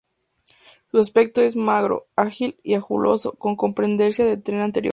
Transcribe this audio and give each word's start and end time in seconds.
Su 0.89 0.97
aspecto 0.97 1.43
es 1.43 1.55
magro, 1.55 2.07
ágil 2.15 2.57
y 2.63 2.73
anguloso, 2.73 3.33
con 3.33 3.55
preponderancia 3.55 4.25
del 4.25 4.41
tren 4.41 4.61
anterior. 4.61 4.89